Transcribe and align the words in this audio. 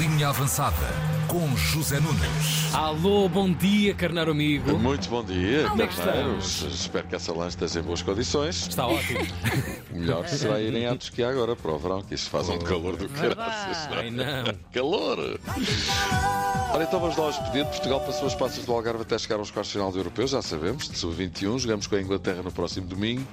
Linha 0.00 0.30
Avançada 0.30 0.74
com 1.28 1.56
José 1.56 2.00
Nunes. 2.00 2.74
Alô, 2.74 3.28
bom 3.28 3.48
dia, 3.52 3.94
carneiro 3.94 4.32
amigo. 4.32 4.76
Muito 4.76 5.08
bom 5.08 5.22
dia, 5.22 5.68
Como 5.68 5.80
é 5.80 5.86
que 5.86 5.94
carneiros. 5.94 6.62
Espero 6.62 7.06
que 7.06 7.14
essa 7.14 7.32
lanche 7.32 7.50
esteja 7.50 7.78
em 7.78 7.82
boas 7.84 8.02
condições. 8.02 8.66
Está 8.66 8.88
ótimo. 8.88 9.20
O 9.92 9.94
melhor 10.00 10.26
será 10.26 10.60
irem 10.60 10.88
a 10.88 10.96
tosquiar 10.96 11.30
agora 11.30 11.54
para 11.54 11.70
o 11.70 11.78
verão, 11.78 12.02
que 12.02 12.16
isto 12.16 12.28
faz 12.28 12.48
um 12.48 12.58
calor 12.58 12.96
do 12.96 13.08
caraças. 13.08 13.88
Ai, 13.92 14.10
não. 14.10 14.52
Calor! 14.72 15.38
Ora, 16.72 16.82
então 16.82 16.98
vamos 16.98 17.16
lá 17.16 17.26
aos 17.26 17.36
pedidos. 17.36 17.70
Portugal 17.70 18.00
passou 18.00 18.26
as 18.26 18.34
passas 18.34 18.64
do 18.64 18.72
Algarve 18.72 19.02
até 19.02 19.16
chegar 19.16 19.38
aos 19.38 19.52
quartos 19.52 19.68
de 19.70 19.78
final 19.78 19.92
do 19.92 19.98
Europeu, 19.98 20.26
já 20.26 20.42
sabemos, 20.42 20.88
de 20.88 20.98
sub-21. 20.98 21.56
Jogamos 21.56 21.86
com 21.86 21.94
a 21.94 22.00
Inglaterra 22.00 22.42
no 22.42 22.50
próximo 22.50 22.88
domingo. 22.88 23.24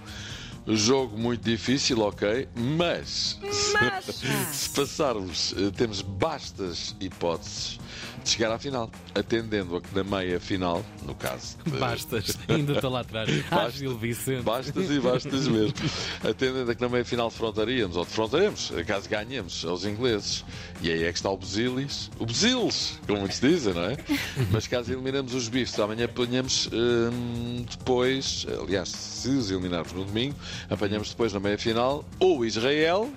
Jogo 0.67 1.15
muito 1.17 1.43
difícil, 1.43 2.01
ok, 2.01 2.47
mas, 2.55 3.39
se, 3.51 4.27
se 4.51 4.69
passarmos, 4.71 5.53
eh, 5.57 5.69
temos 5.75 6.01
bastas 6.01 6.95
hipóteses 6.99 7.79
de 8.23 8.31
chegar 8.31 8.51
à 8.51 8.57
final, 8.57 8.89
atendendo 9.13 9.75
a 9.77 9.81
que 9.81 9.93
na 9.95 10.03
meia 10.03 10.39
final, 10.39 10.83
no 11.05 11.13
caso, 11.13 11.57
de- 11.63 11.77
Bastas, 11.77 12.35
ainda 12.49 12.73
estou 12.73 12.89
lá 12.89 13.01
atrás. 13.01 13.29
Ah, 13.51 13.69
Gil 13.69 13.95
Vicente. 13.95 14.41
Bastas 14.41 14.89
e 14.89 14.99
bastas 14.99 15.47
mesmo. 15.47 15.75
Atendendo 16.27 16.71
a 16.71 16.73
que 16.73 16.81
na 16.81 16.89
meia 16.89 17.05
final 17.05 17.29
defrontaríamos, 17.29 17.95
ou 17.95 18.03
defrontaremos, 18.03 18.71
caso 18.87 19.07
ganhemos, 19.07 19.63
aos 19.63 19.85
ingleses. 19.85 20.43
E 20.81 20.91
aí 20.91 21.03
é 21.03 21.11
que 21.11 21.19
está 21.19 21.29
o 21.29 21.37
Basilis. 21.37 22.09
O 22.17 22.25
Basilis, 22.25 22.99
como 23.05 23.19
muitos 23.19 23.39
dizem, 23.39 23.75
não 23.75 23.83
é? 23.83 23.97
Mas 24.51 24.65
caso 24.65 24.91
eliminemos 24.91 25.35
os 25.35 25.47
bifes, 25.47 25.79
amanhã 25.79 26.05
apanhamos 26.05 26.67
hum, 26.73 27.63
depois, 27.69 28.47
aliás, 28.59 28.89
se 28.89 29.29
os 29.29 29.51
eliminarmos 29.51 29.93
no 29.93 30.03
domingo, 30.03 30.35
apanhamos 30.69 31.09
depois 31.09 31.33
na 31.33 31.39
meia 31.39 31.57
final 31.57 32.03
ou 32.19 32.45
Israel 32.45 33.09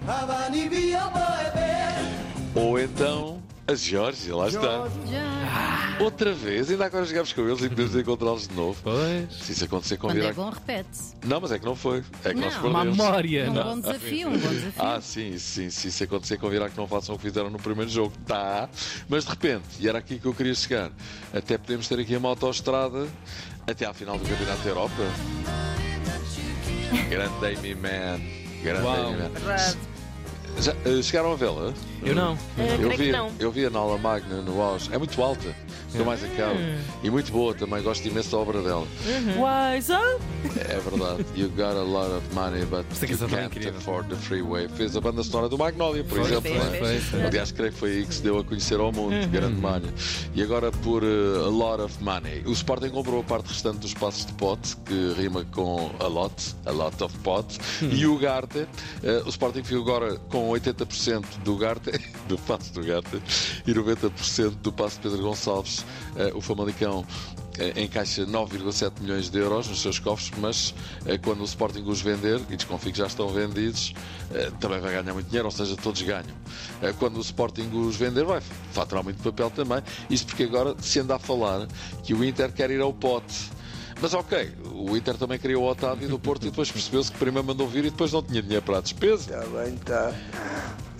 ou 2.55 2.79
então 2.79 3.43
a 3.67 3.75
Geórgia, 3.75 4.35
lá 4.35 4.49
está. 4.49 4.89
Outra 6.01 6.33
vez, 6.33 6.71
ainda 6.71 6.87
agora 6.87 7.05
jogamos 7.05 7.35
com 7.35 7.43
eles 7.43 7.61
e 7.63 7.69
podemos 7.69 7.95
encontrá-los 7.95 8.49
de 8.49 8.55
novo. 8.55 8.81
Pois. 8.83 9.31
Se 9.45 9.53
isso 9.53 9.65
acontecer, 9.67 9.99
Quando 9.99 10.13
é 10.17 10.33
convirar. 10.33 10.33
bom, 10.35 10.49
repete-se. 10.49 11.15
Não, 11.23 11.39
mas 11.39 11.53
é 11.53 11.59
que 11.59 11.67
não 11.67 11.77
foi. 11.77 12.03
É 12.25 12.33
que 12.33 12.41
nós 12.41 12.55
Não, 12.55 12.63
Uma 12.71 12.79
perdemos. 12.79 12.97
memória. 12.97 13.51
Um 13.51 13.53
não. 13.53 13.63
bom 13.65 13.81
desafio, 13.81 14.29
um 14.29 14.39
bom 14.39 14.49
desafio. 14.49 14.73
Ah, 14.79 15.01
sim, 15.03 15.37
sim, 15.37 15.69
sim. 15.69 15.91
Se 15.91 16.05
acontecer, 16.05 16.39
convirar 16.39 16.71
que 16.71 16.79
não 16.79 16.89
façam 16.89 17.15
o 17.15 17.19
que 17.19 17.25
fizeram 17.25 17.51
no 17.51 17.59
primeiro 17.59 17.91
jogo. 17.91 18.15
Tá. 18.27 18.71
Mas 19.07 19.25
de 19.25 19.31
repente, 19.31 19.65
e 19.81 19.87
era 19.87 19.99
aqui 19.99 20.19
que 20.19 20.25
eu 20.25 20.33
queria 20.33 20.55
chegar, 20.55 20.91
até 21.35 21.59
podemos 21.59 21.87
ter 21.87 22.01
aqui 22.01 22.17
uma 22.17 22.31
autoestrada 22.31 23.07
até 23.67 23.85
à 23.85 23.93
final 23.93 24.17
do 24.17 24.27
Campeonato 24.27 24.63
da 24.63 24.69
Europa. 24.71 25.03
Grande 27.09 27.47
Amy 27.47 27.75
Man. 27.75 28.21
Grande 28.63 28.83
Uau. 28.85 29.09
Amy 29.09 29.17
Man. 29.17 29.89
Eh, 30.85 31.03
chegaram 31.03 31.33
a 31.33 31.37
vê-la? 31.37 31.73
Eu 32.03 32.15
não. 32.15 32.37
Eu 32.57 32.77
creio 32.79 32.91
que 32.91 32.97
vi, 32.97 33.13
não. 33.13 33.31
eu 33.39 33.51
vi 33.51 33.65
a 33.67 33.71
Nala 33.71 33.97
Magna 33.97 34.43
no 34.43 34.61
auge. 34.61 34.93
É 34.93 34.99
muito 34.99 35.23
alta. 35.23 35.55
Estou 35.89 36.05
mais 36.05 36.23
acaba. 36.23 36.59
E 37.03 37.11
muito 37.11 37.33
boa 37.33 37.55
também. 37.55 37.83
Gosto 37.83 38.07
imenso 38.07 38.31
da 38.31 38.39
obra 38.39 38.63
dela. 38.63 38.87
Wise 39.07 39.93
up. 39.93 40.23
É 40.57 40.79
verdade. 40.79 41.25
You 41.35 41.49
got 41.51 41.77
a 41.77 41.83
lot 41.83 42.11
of 42.11 42.35
money, 42.35 42.65
but 42.67 42.85
you 43.03 43.15
é 43.37 43.49
can't 43.49 43.69
afford 43.69 44.09
the 44.09 44.17
freeway. 44.17 44.69
Fez 44.69 44.97
a 44.97 45.01
banda 45.01 45.23
sonora 45.23 45.49
do 45.49 45.57
Magnolia, 45.57 46.05
por 46.05 46.19
exemplo. 46.21 46.43
fez, 46.43 47.13
não 47.13 47.21
é? 47.21 47.27
Aliás, 47.27 47.53
creio 47.53 47.73
que 47.73 47.79
foi 47.79 47.91
aí 47.91 48.07
que 48.07 48.15
se 48.15 48.23
deu 48.23 48.39
a 48.39 48.45
conhecer 48.45 48.79
ao 48.79 48.93
mundo. 48.93 49.15
Grande 49.31 49.61
malha. 49.61 49.89
E 50.35 50.43
agora 50.43 50.71
por 50.71 51.03
uh, 51.03 51.45
a 51.45 51.49
lot 51.49 51.83
of 51.83 52.03
money. 52.03 52.43
O 52.47 52.53
Sporting 52.53 52.91
comprou 52.91 53.21
a 53.21 53.25
parte 53.25 53.49
restante 53.49 53.79
dos 53.79 53.95
passos 53.95 54.27
de 54.27 54.33
pote, 54.35 54.77
que 54.85 55.15
rima 55.17 55.45
com 55.53 55.91
a 56.01 56.07
lot, 56.07 56.55
a 56.67 56.71
lot 56.71 57.03
of 57.03 57.17
pot. 57.19 57.59
E 57.83 58.07
o 58.07 58.19
Garte, 58.19 58.59
uh, 58.59 59.27
o 59.27 59.29
Sporting 59.29 59.63
ficou 59.63 59.83
agora 59.83 60.17
com 60.29 60.51
80% 60.51 61.25
do 61.45 61.57
Garte, 61.57 61.91
do 62.29 62.39
passo 62.39 62.73
do 62.73 62.85
Garte, 62.85 63.21
e 63.67 63.73
90% 63.73 64.51
do 64.63 64.73
passo 64.73 65.01
Pedro 65.01 65.19
Gonçalves, 65.23 65.81
uh, 65.81 66.37
o 66.37 66.41
Famalicão 66.41 67.05
eh, 67.59 67.83
encaixa 67.83 68.25
9,7 68.25 69.01
milhões 69.01 69.29
de 69.29 69.39
euros 69.39 69.69
nos 69.69 69.83
seus 69.83 69.99
cofres, 69.99 70.31
mas 70.39 70.75
eh, 71.05 71.19
quando 71.19 71.41
o 71.41 71.45
Sporting 71.45 71.83
os 71.87 72.01
vender, 72.01 72.41
e 72.49 72.57
desconfio 72.57 72.93
que 72.93 72.99
já 72.99 73.07
estão 73.07 73.29
vendidos, 73.29 73.93
eh, 74.33 74.51
também 74.61 74.81
vai 74.81 74.93
ganhar 74.93 75.13
muito 75.13 75.27
dinheiro, 75.27 75.47
ou 75.47 75.53
seja, 75.53 75.77
todos 75.77 76.01
ganham. 76.03 76.25
Eh, 76.81 76.95
Quando 76.99 77.17
o 77.17 77.21
Sporting 77.21 77.69
os 77.75 77.97
vender, 77.97 78.25
vai 78.25 78.41
faturar 78.73 79.03
muito 79.03 79.23
papel 79.23 79.51
também. 79.51 79.83
Isto 80.09 80.29
porque 80.29 80.45
agora 80.45 80.75
se 80.81 81.01
anda 81.01 81.17
a 81.17 81.19
falar 81.19 81.67
que 82.05 82.15
o 82.15 82.25
Inter 82.25 82.53
quer 82.53 82.71
ir 82.71 82.81
ao 82.81 82.93
pote. 82.93 83.51
Mas 84.01 84.15
ok, 84.15 84.53
o 84.73 84.97
Inter 84.97 85.17
também 85.17 85.39
queria 85.41 85.59
o 85.59 85.69
Otávio 85.69 86.09
do 86.09 86.19
Porto 86.19 86.47
e 86.47 86.51
depois 86.51 86.71
percebeu-se 86.71 87.11
que 87.11 87.19
primeiro 87.19 87.45
mandou 87.49 87.67
vir 87.67 87.85
e 87.85 87.91
depois 87.91 88.13
não 88.13 88.23
tinha 88.23 88.41
dinheiro 88.41 88.65
para 88.65 88.79
a 88.79 88.81
despesa. 88.81 89.35
Está 89.35 89.47
bem, 89.47 89.75
está. 89.75 90.15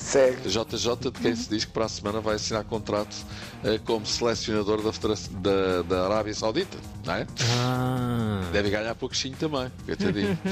Segue. 0.09 0.49
JJ, 0.49 1.11
de 1.13 1.21
quem 1.21 1.37
se 1.37 1.51
diz 1.51 1.67
que 1.67 1.71
para 1.71 1.85
a 1.85 1.89
semana 1.89 2.19
vai 2.19 2.37
assinar 2.37 2.65
contrato 2.65 3.15
eh, 3.63 3.79
como 3.85 4.07
selecionador 4.07 4.81
da, 4.81 4.91
da, 4.91 5.83
da 5.83 6.07
Arábia 6.07 6.33
Saudita, 6.33 6.79
não 7.05 7.13
é? 7.13 7.27
Ah. 7.59 8.41
Deve 8.51 8.71
ganhar 8.71 8.95
pouquinho 8.95 9.37
também, 9.37 9.71
coitadinho. 9.85 10.39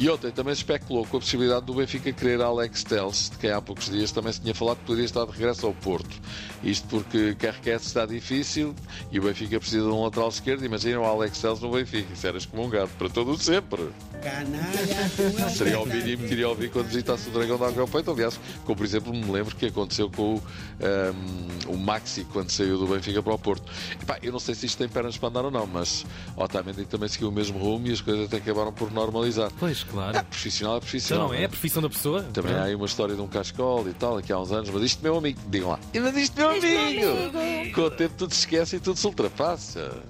E 0.00 0.10
ontem 0.10 0.32
também 0.32 0.54
se 0.54 0.62
especulou 0.62 1.06
com 1.06 1.18
a 1.18 1.20
possibilidade 1.20 1.64
do 1.64 1.74
Benfica 1.74 2.12
querer 2.12 2.40
Alex 2.40 2.82
Telles, 2.82 3.30
de 3.30 3.38
quem 3.38 3.50
há 3.50 3.62
poucos 3.62 3.88
dias 3.88 4.10
também 4.10 4.32
se 4.32 4.40
tinha 4.40 4.54
falado 4.54 4.78
que 4.78 4.84
poderia 4.84 5.04
estar 5.04 5.24
de 5.24 5.30
regresso 5.30 5.66
ao 5.66 5.72
Porto. 5.72 6.20
Isto 6.64 6.88
porque 6.88 7.34
Carrequete 7.36 7.86
está 7.86 8.04
difícil 8.06 8.74
e 9.12 9.20
o 9.20 9.22
Benfica 9.22 9.60
precisa 9.60 9.84
de 9.84 9.88
um 9.88 10.02
lateral 10.02 10.28
esquerdo. 10.28 10.64
Imagina 10.64 10.98
o 11.00 11.04
Alex 11.04 11.38
Telles 11.40 11.60
no 11.60 11.70
Benfica, 11.70 12.12
isso 12.12 12.26
era 12.26 12.36
excomungado 12.36 12.90
para 12.98 13.08
todo 13.08 13.30
o 13.30 13.38
sempre. 13.38 13.88
Seria 15.56 15.78
o 15.80 15.86
mínimo 15.86 16.26
que 16.26 16.32
iria 16.32 16.48
ouvir 16.48 16.70
quando 16.70 16.86
visitasse 16.86 17.28
o 17.28 17.32
Dragão 17.32 17.58
da 17.58 17.68
Água 17.68 17.82
ao 17.82 17.88
Peito. 17.88 18.10
Aliás, 18.10 18.40
como 18.64 18.76
por 18.76 18.84
exemplo 18.96 19.12
me 19.14 19.30
lembro 19.30 19.54
que 19.54 19.66
aconteceu 19.66 20.10
com 20.10 20.34
o, 20.36 20.42
ahm, 20.80 21.68
o 21.72 21.76
Maxi 21.76 22.24
quando 22.24 22.50
saiu 22.50 22.78
do 22.78 22.86
Benfica 22.86 23.22
para 23.22 23.34
o 23.34 23.38
Porto. 23.38 23.70
Epá, 24.00 24.18
eu 24.22 24.32
não 24.32 24.38
sei 24.38 24.54
se 24.54 24.66
isto 24.66 24.78
tem 24.78 24.88
pernas 24.88 25.16
para 25.18 25.28
andar 25.28 25.44
ou 25.44 25.50
não, 25.50 25.66
mas 25.66 26.04
Otamendi 26.36 26.84
também 26.86 27.08
seguiu 27.08 27.28
o 27.28 27.32
mesmo 27.32 27.58
rumo 27.58 27.86
e 27.88 27.92
as 27.92 28.00
coisas 28.00 28.26
até 28.26 28.36
acabaram 28.38 28.72
por 28.72 28.90
normalizar. 28.92 29.50
Pois, 29.58 29.82
claro. 29.84 30.18
Ah, 30.18 30.24
profissional 30.24 30.74
é 30.74 30.76
Então 30.76 30.80
profissional. 30.88 31.28
não 31.28 31.34
é 31.34 31.44
a 31.44 31.48
profissão 31.48 31.82
da 31.82 31.88
pessoa? 31.88 32.22
Também 32.32 32.54
há 32.54 32.64
aí 32.64 32.74
uma 32.74 32.86
história 32.86 33.14
de 33.14 33.20
um 33.20 33.28
cascol 33.28 33.88
e 33.88 33.92
tal, 33.92 34.18
aqui 34.18 34.32
há 34.32 34.38
uns 34.38 34.52
anos, 34.52 34.70
mas 34.70 34.82
isto 34.82 35.02
meu 35.02 35.16
amigo, 35.16 35.38
digam 35.48 35.70
lá, 35.70 35.78
mas 35.94 36.16
isto 36.16 36.36
meu 36.36 36.50
amigo! 36.50 37.72
Com 37.74 37.80
o 37.82 37.90
tempo 37.90 38.14
tudo 38.16 38.32
se 38.32 38.40
esquece 38.40 38.76
e 38.76 38.80
tudo 38.80 38.98
se 38.98 39.06
ultrapassa. 39.06 40.02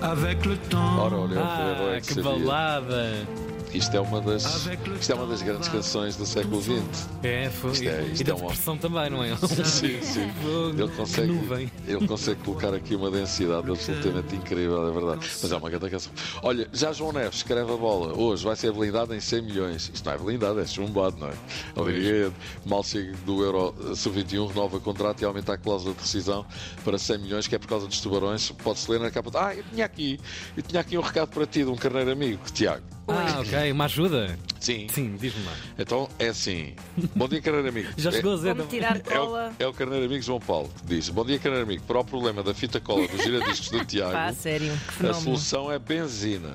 Avec 0.00 0.46
le 0.48 0.56
temps. 0.56 0.98
Ora, 0.98 1.16
olha, 1.16 1.40
Ah, 1.40 1.94
é 1.96 2.00
que 2.00 2.14
sabia. 2.14 2.22
balada. 2.24 3.51
Isto 3.74 3.96
é 3.96 4.00
uma 4.00 4.20
das, 4.20 4.66
isto 5.00 5.12
é 5.12 5.14
uma 5.14 5.26
das 5.26 5.40
grandes 5.40 5.68
canções 5.68 6.16
do 6.16 6.26
século 6.26 6.60
XX. 6.62 7.08
É, 7.22 7.48
foi. 7.48 7.72
Isto 7.72 7.88
é- 7.88 8.02
isto 8.02 8.20
e 8.20 8.24
da 8.24 8.32
é 8.34 8.76
também, 8.76 9.10
não 9.10 9.24
é? 9.24 9.34
Sim, 9.64 10.00
sim. 10.02 10.30
Ele 10.78 10.88
consegue, 10.88 11.70
ele 11.86 12.06
consegue 12.06 12.42
colocar 12.42 12.74
aqui 12.74 12.94
uma 12.94 13.10
densidade 13.10 13.70
absolutamente 13.70 14.36
incrível, 14.36 14.88
é 14.88 14.92
verdade. 14.92 15.30
Mas 15.42 15.52
é 15.52 15.56
uma 15.56 15.70
grande 15.70 15.88
canção. 15.88 16.12
Olha, 16.42 16.68
já 16.72 16.92
João 16.92 17.12
Neves 17.12 17.36
escreve 17.36 17.72
a 17.72 17.76
bola. 17.76 18.16
Hoje 18.18 18.44
vai 18.44 18.56
ser 18.56 18.72
blindado 18.72 19.14
em 19.14 19.20
100 19.20 19.42
milhões. 19.42 19.90
Isto 19.92 20.04
não 20.04 20.12
é 20.12 20.18
blindado, 20.18 20.60
é 20.60 20.66
chumbado, 20.66 21.16
não 21.18 21.28
é? 21.28 21.92
Diria, 21.92 22.32
mal 22.66 22.84
chega 22.84 23.16
do 23.24 23.42
Euro 23.42 23.74
Sub-21, 23.96 24.48
renova 24.48 24.80
contrato 24.80 25.22
e 25.22 25.24
aumenta 25.24 25.54
a 25.54 25.58
cláusula 25.58 25.94
de 25.94 26.00
rescisão 26.00 26.44
para 26.84 26.98
100 26.98 27.18
milhões, 27.18 27.46
que 27.46 27.54
é 27.54 27.58
por 27.58 27.68
causa 27.68 27.86
dos 27.86 28.00
tubarões. 28.00 28.50
Pode-se 28.50 28.90
ler 28.90 29.00
na 29.00 29.10
capa. 29.10 29.30
Ah, 29.34 29.54
eu 29.54 29.64
tinha 29.72 29.86
aqui, 29.86 30.20
eu 30.56 30.62
tinha 30.62 30.80
aqui 30.80 30.98
um 30.98 31.02
recado 31.02 31.28
para 31.28 31.46
ti 31.46 31.64
de 31.64 31.70
um 31.70 31.76
carneiro 31.76 32.10
amigo, 32.10 32.42
Tiago. 32.52 32.82
Ah, 33.08 33.40
ok. 33.40 33.72
Uma 33.72 33.84
ajuda? 33.86 34.38
Sim. 34.60 34.86
Sim, 34.88 35.16
diz-me 35.20 35.44
lá. 35.44 35.52
Então 35.78 36.08
é 36.18 36.28
assim. 36.28 36.74
Bom 37.16 37.26
dia, 37.28 37.42
carneiro 37.42 37.68
amigo. 37.68 37.88
Já 37.98 38.10
É- 38.10 38.12
chegou 38.12 38.32
a 38.34 38.36
dizer. 38.36 38.54
Vou-me 38.54 38.70
tirar 38.70 38.96
É 39.10 39.18
o, 39.20 39.26
cola. 39.26 39.52
é 39.58 39.66
o 39.66 39.72
carneiro 39.72 40.04
amigo 40.06 40.22
João 40.22 40.38
Paulo 40.40 40.70
que 40.80 40.94
diz: 40.94 41.08
Bom 41.08 41.24
dia, 41.24 41.38
carneiro 41.38 41.66
amigo. 41.66 41.82
Para 41.84 41.98
o 42.00 42.04
problema 42.04 42.42
da 42.42 42.54
fita 42.54 42.80
cola 42.80 43.06
dos 43.08 43.22
giradiscos 43.22 43.70
do 43.70 43.84
Tiago, 43.86 44.12
Pá, 44.12 44.32
sério, 44.32 44.72
que 44.98 45.06
a 45.06 45.14
solução 45.14 45.70
é 45.70 45.78
benzina. 45.78 46.50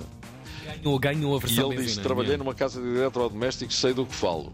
Ganhou, 0.65 0.99
ganhou 0.99 1.33
a 1.33 1.37
E 1.37 1.41
versão 1.41 1.65
ele 1.71 1.75
diz: 1.77 1.85
benzina, 1.87 2.03
Trabalhei 2.03 2.29
minha. 2.31 2.37
numa 2.39 2.53
casa 2.55 2.81
de 2.81 2.87
eletrodomésticos, 2.87 3.75
sei 3.77 3.93
do 3.93 4.05
que 4.05 4.15
falo. 4.15 4.51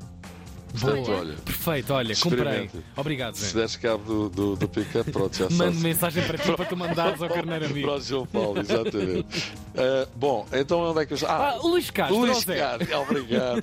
Portanto, 0.74 1.06
Boa. 1.06 1.20
olha, 1.20 1.34
Perfeito, 1.46 1.94
olha, 1.94 2.16
comprei. 2.16 2.70
Obrigado, 2.98 3.36
se 3.36 3.46
Zé. 3.46 3.54
deres 3.60 3.76
cabo 3.76 4.04
do, 4.04 4.30
do, 4.30 4.56
do 4.56 4.68
pick-up, 4.68 5.12
pronto, 5.12 5.38
já 5.38 5.48
Mando 5.52 5.80
mensagem 5.80 6.24
para 6.26 6.38
ti 6.38 6.52
para 6.52 6.66
tu 6.66 6.76
mandares 6.76 7.22
ao 7.22 7.30
carneiro 7.30 7.66
amigo. 7.66 7.88
Para 7.88 7.98
o 7.98 8.02
João 8.02 8.26
Paulo, 8.26 8.60
exatamente. 8.60 9.54
Ah, 9.78 10.08
bom, 10.16 10.48
então 10.52 10.80
onde 10.82 11.02
é 11.02 11.06
que 11.06 11.14
eu. 11.14 11.18
Ah, 11.28 11.60
Luís 11.64 11.92
Castro, 11.92 12.18
Luís. 12.18 12.44
Castro, 12.44 13.00
obrigado. 13.02 13.62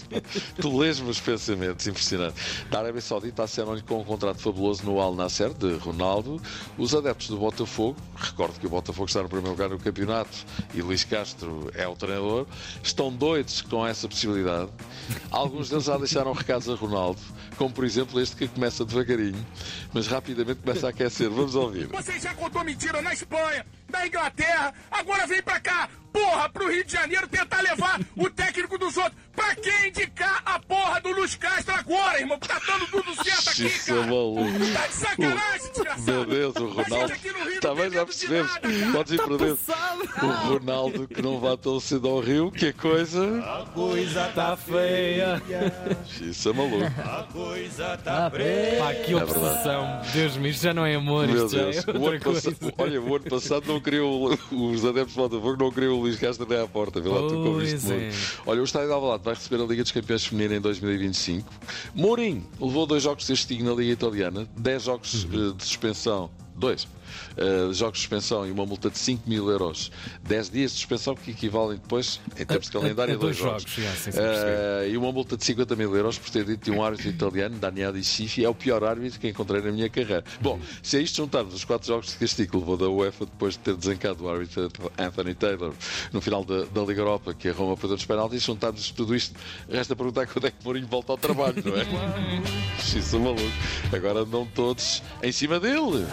tu 0.60 0.78
lês 0.78 1.00
meus 1.00 1.20
pensamentos, 1.20 1.86
impressionante. 1.86 2.34
Da 2.70 2.78
Arábia 2.78 3.00
Saudita 3.00 3.42
acenam-lhe 3.42 3.82
com 3.82 4.00
um 4.00 4.04
contrato 4.04 4.40
fabuloso 4.40 4.84
no 4.84 5.00
Al 5.00 5.14
Nasser, 5.14 5.52
de 5.52 5.74
Ronaldo. 5.74 6.40
Os 6.78 6.94
adeptos 6.94 7.28
do 7.28 7.38
Botafogo, 7.38 7.96
recordo 8.16 8.58
que 8.60 8.66
o 8.66 8.70
Botafogo 8.70 9.06
está 9.06 9.22
no 9.22 9.28
primeiro 9.28 9.50
lugar 9.50 9.68
no 9.68 9.78
campeonato 9.78 10.38
e 10.74 10.80
Luís 10.80 11.02
Castro 11.04 11.70
é 11.74 11.86
o 11.88 11.96
treinador, 11.96 12.46
estão 12.82 13.12
doidos 13.12 13.62
com 13.62 13.84
essa 13.86 14.08
possibilidade. 14.08 14.70
Alguns 15.30 15.68
deles 15.68 15.84
já 15.84 15.96
deixaram 15.98 16.32
recados 16.32 16.68
a 16.68 16.74
Ronaldo, 16.74 16.99
como 17.56 17.72
por 17.72 17.84
exemplo 17.84 18.20
este 18.20 18.36
que 18.36 18.48
começa 18.48 18.84
devagarinho, 18.84 19.46
mas 19.92 20.06
rapidamente 20.06 20.60
começa 20.60 20.86
a 20.86 20.90
aquecer. 20.90 21.28
Vamos 21.28 21.54
ouvir. 21.54 21.86
Você 21.88 22.18
já 22.18 22.34
contou 22.34 22.64
mentira 22.64 23.02
na 23.02 23.12
Espanha, 23.12 23.66
na 23.90 24.06
Inglaterra, 24.06 24.74
agora 24.90 25.26
vem 25.26 25.42
pra 25.42 25.60
cá 25.60 25.88
porra, 26.12 26.48
pro 26.48 26.70
Rio 26.70 26.84
de 26.84 26.92
Janeiro 26.92 27.26
tentar 27.28 27.60
levar 27.62 28.00
o 28.16 28.28
técnico 28.30 28.78
dos 28.78 28.96
outros. 28.96 29.14
Pra 29.34 29.54
quem 29.54 29.88
indicar 29.88 30.42
a 30.44 30.58
porra 30.58 31.00
do 31.00 31.10
Luiz 31.12 31.34
Castro 31.34 31.74
agora, 31.74 32.20
irmão? 32.20 32.38
Que 32.38 32.48
tá 32.48 32.60
dando 32.66 32.86
tudo 32.88 33.14
certo 33.24 33.48
aqui, 33.50 33.66
Isso 33.66 33.90
é 33.92 33.94
cara. 33.94 34.06
maluco. 34.06 34.42
Tá 34.74 34.86
de 34.86 34.94
sacanagem, 34.94 35.70
desgraçado. 35.72 36.02
Meu 36.12 36.24
Deus, 36.26 36.56
o 36.56 36.64
A 36.78 36.82
Ronaldo. 36.82 37.12
aqui 37.12 37.32
no 37.32 37.44
Rio 37.50 37.60
Também 37.60 37.90
já 37.90 38.04
percebemos. 38.04 38.52
Podes 38.92 39.12
ir 39.12 39.16
por 39.22 39.38
dentro. 39.38 39.58
O 40.22 40.26
Ronaldo 40.52 41.08
que 41.08 41.22
não 41.22 41.40
vá 41.40 41.56
tão 41.56 41.80
cedo 41.80 42.08
ao 42.08 42.20
Rio, 42.20 42.50
que 42.50 42.72
coisa. 42.72 43.42
Está 44.28 44.56
feia. 44.56 45.40
Isso 46.20 46.48
é 46.50 46.52
maluco. 46.52 46.90
Pá, 48.78 48.94
que 48.94 49.12
É 49.12 49.16
obsessão. 49.16 50.00
Deus 50.12 50.36
me, 50.36 50.52
já 50.52 50.74
não 50.74 50.84
é 50.84 50.96
amor, 50.96 51.26
Meu 51.26 51.48
Deus. 51.48 51.76
é 51.86 51.90
O 51.92 52.00
outra 52.00 52.16
ano 52.16 52.20
coisa. 52.24 52.50
passado, 52.52 52.74
olha, 52.78 53.00
o 53.00 53.16
ano 53.16 53.24
passado 53.24 53.64
não 53.66 53.80
queriam 53.80 54.24
os 54.50 54.84
adeptos 54.84 55.14
do 55.14 55.22
Botafogo 55.28 55.56
não 55.58 55.70
o 55.98 55.99
Luís 56.00 56.16
Castro 56.16 56.46
nem 56.48 56.58
à 56.60 56.66
porta. 56.66 57.00
Vê 57.00 57.08
lá 57.08 57.20
tu 57.28 57.34
como 57.34 57.62
isto 57.62 57.92
é. 57.92 58.10
Olha, 58.46 58.60
o 58.60 58.64
Estádio 58.64 58.88
de 58.88 58.94
Alvalade 58.94 59.22
vai 59.24 59.34
receber 59.34 59.62
a 59.62 59.66
Liga 59.66 59.82
dos 59.82 59.92
Campeões 59.92 60.24
Feminina 60.26 60.56
em 60.56 60.60
2025. 60.60 61.48
Mourinho 61.94 62.44
levou 62.60 62.86
dois 62.86 63.02
jogos 63.02 63.24
de 63.26 63.32
castigo 63.32 63.64
na 63.64 63.72
Liga 63.72 63.92
Italiana, 63.92 64.48
10 64.56 64.82
jogos 64.82 65.24
Uhum. 65.24 65.50
eh, 65.50 65.54
de 65.56 65.64
suspensão. 65.64 66.30
Dois. 66.60 66.86
eh, 67.36 67.72
jogos 67.72 67.94
de 67.98 68.02
suspensão 68.02 68.46
e 68.46 68.50
uma 68.52 68.64
multa 68.64 68.88
de 68.88 68.96
5 68.98 69.28
mil 69.28 69.50
euros. 69.50 69.90
10 70.22 70.48
dias 70.50 70.70
de 70.72 70.76
suspensão 70.76 71.14
que 71.16 71.32
equivalem 71.32 71.76
depois, 71.78 72.20
em 72.38 72.44
termos 72.46 72.68
de 72.70 72.76
a- 72.76 72.80
calendário, 72.80 73.14
a 73.14 73.16
a 73.16 73.20
dois, 73.20 73.36
dois 73.38 73.50
jogos. 73.50 73.62
jogos, 73.74 73.98
sim, 73.98 74.04
sim, 74.04 74.12
sim, 74.12 74.18
Eh, 74.22 74.90
e 74.92 74.96
uma 74.96 75.10
multa 75.10 75.36
de 75.36 75.44
50 75.44 75.74
mil 75.74 75.94
euros 75.96 76.18
por 76.18 76.30
ter 76.30 76.44
dito 76.44 76.60
que 76.60 76.70
um 76.70 76.84
árbitro 76.84 77.08
italiano, 77.08 77.56
Daniele 77.58 78.04
Sifi, 78.04 78.44
é 78.44 78.48
o 78.48 78.54
pior 78.54 78.84
árbitro 78.84 79.18
que 79.18 79.28
encontrei 79.28 79.60
na 79.62 79.72
minha 79.72 79.88
carreira. 79.88 80.22
Bom, 80.40 80.60
se 80.82 80.98
a 80.98 81.00
isto 81.00 81.16
juntarmos 81.16 81.52
os 81.54 81.64
quatro 81.64 81.88
jogos 81.88 82.10
de 82.10 82.16
castigo 82.18 82.50
que 82.52 82.56
levou 82.58 82.76
da 82.76 82.88
UEFA 82.88 83.24
depois 83.26 83.54
de 83.54 83.60
ter 83.60 83.74
desencado 83.74 84.24
o 84.24 84.28
árbitro 84.28 84.70
Anthony 84.98 85.34
Taylor 85.34 85.72
no 86.12 86.20
final 86.20 86.44
da, 86.44 86.64
da 86.64 86.82
Liga 86.82 87.00
Europa, 87.00 87.34
que 87.34 87.48
a 87.48 87.52
Roma 87.52 87.76
perdeu 87.76 87.96
dos 87.96 88.04
penaltis, 88.06 88.42
juntarmos 88.44 88.90
tudo 88.92 89.16
isto, 89.16 89.34
resta 89.68 89.96
perguntar 89.96 90.26
quando 90.28 90.46
é 90.46 90.50
que 90.50 90.62
Mourinho 90.64 90.86
volta 90.86 91.12
ao 91.12 91.18
trabalho, 91.18 91.54
não 91.64 91.76
é? 91.76 91.86
Isso 92.78 93.16
é 93.16 93.18
maluco. 93.18 93.42
Agora 93.92 94.20
andam 94.20 94.46
todos 94.54 95.02
em 95.22 95.32
cima 95.32 95.58
dele. 95.58 96.06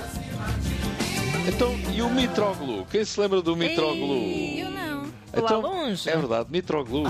Então, 1.47 1.73
e 1.95 2.01
o 2.01 2.09
Mitroglou? 2.09 2.85
Quem 2.91 3.05
se 3.05 3.19
lembra 3.19 3.41
do 3.41 3.55
Mitroglou? 3.55 4.17
Ei, 4.17 4.63
Eu 4.63 4.71
não. 4.71 5.07
Então, 5.33 5.61
lá 5.61 5.69
longe. 5.69 6.09
É 6.09 6.15
verdade, 6.15 6.47
Mitroglou. 6.49 7.05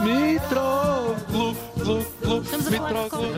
Mitroglou, 0.00 1.54
falar 2.44 2.62
de 2.62 2.70
Mitroglou. 2.70 3.32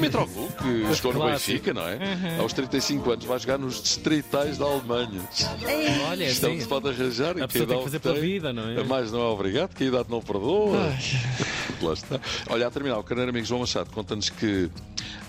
Mitroglou, 0.00 0.48
que 0.50 0.94
jogou 0.94 1.12
no 1.14 1.20
clássico. 1.20 1.52
Benfica, 1.52 1.74
não 1.74 1.88
é? 1.88 1.94
Uhum. 1.96 2.42
Aos 2.42 2.52
35 2.52 3.10
anos 3.10 3.24
vai 3.24 3.38
jogar 3.38 3.58
nos 3.58 3.82
distritais 3.82 4.58
da 4.58 4.64
Alemanha. 4.66 5.20
Olha, 6.10 6.24
Isto 6.24 6.46
é 6.46 6.50
que 6.50 6.60
se 6.60 6.68
pode 6.68 6.88
arranjar 6.88 7.28
e 7.28 7.30
A 7.30 7.34
que 7.34 7.42
a 7.42 7.48
pessoa 7.48 7.66
tem 7.68 7.78
que 7.78 7.84
fazer 7.84 7.98
pela 8.00 8.20
vida, 8.20 8.52
não 8.52 8.68
é? 8.68 8.82
Mais 8.84 9.10
não 9.10 9.20
é 9.20 9.26
obrigado, 9.26 9.74
que 9.74 9.84
a 9.84 9.86
idade 9.86 10.10
não 10.10 10.20
perdoa. 10.20 10.76
Lá 11.80 11.92
está. 11.92 12.20
Olha, 12.50 12.66
a 12.66 12.70
terminar, 12.70 12.98
o 12.98 13.02
carneiro 13.02 13.30
amigo 13.30 13.46
João 13.46 13.60
Machado 13.60 13.90
conta-nos 13.90 14.28
que 14.30 14.70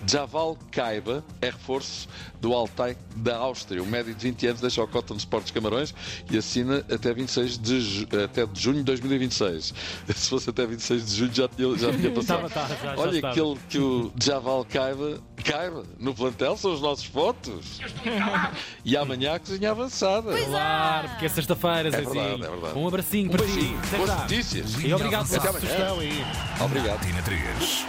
Javal 0.07 0.57
Kaiba 0.71 1.23
é 1.41 1.47
reforço 1.47 2.07
do 2.41 2.53
Altai 2.53 2.97
da 3.15 3.37
Áustria. 3.37 3.81
O 3.81 3.85
médio 3.85 4.13
de 4.13 4.21
20 4.29 4.47
anos 4.47 4.61
deixa 4.61 4.83
o 4.83 4.87
Cotton 4.87 5.15
Sports 5.15 5.51
Camarões 5.51 5.93
e 6.29 6.37
assina 6.37 6.83
até, 6.91 7.13
26 7.13 7.57
de, 7.57 7.81
ju- 7.81 8.07
até 8.23 8.45
de 8.45 8.59
junho 8.61 8.77
de 8.77 8.83
2026. 8.83 9.73
Se 10.15 10.29
fosse 10.29 10.49
até 10.49 10.65
26 10.65 11.05
de 11.05 11.15
junho 11.15 11.33
já 11.33 11.47
tinha, 11.47 11.77
já 11.77 11.91
tinha 11.93 12.11
passado. 12.11 12.47
Estava, 12.47 12.67
estava, 12.67 12.67
já- 12.75 12.95
já 12.95 13.01
Olha, 13.01 13.15
estava. 13.15 13.33
aquele 13.33 13.57
que 13.69 13.77
o 13.79 14.11
Javal 14.21 14.65
Kaiba, 14.65 15.19
Kaiba 15.43 15.83
no 15.99 16.13
plantel 16.13 16.57
são 16.57 16.73
os 16.73 16.81
nossos 16.81 17.07
votos. 17.07 17.79
E 18.85 18.97
amanhã 18.97 19.35
a 19.35 19.39
cozinha 19.39 19.71
avançada. 19.71 20.35
Claro, 20.45 21.09
porque 21.09 21.25
é 21.25 21.29
sexta-feira, 21.29 21.89
Zezinho. 21.89 22.11
verdade, 22.13 22.43
é 22.43 22.49
verdade. 22.49 22.77
Um 22.79 22.87
abracinho 22.87 23.29
Um 23.29 23.31
para 23.31 23.45
ti. 23.45 23.75
Boas 23.95 24.09
já. 24.09 24.15
notícias. 24.17 24.73
E 24.83 24.93
obrigado 24.93 25.29
pela 25.29 25.53
sugestão 25.53 25.99
aí. 25.99 26.23
Obrigado. 26.59 27.01
Tina 27.05 27.21
3. 27.21 27.85